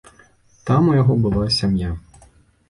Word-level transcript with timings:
Там 0.69 0.87
у 0.93 0.95
яго 1.01 1.17
была 1.27 1.45
сям'я. 1.59 1.93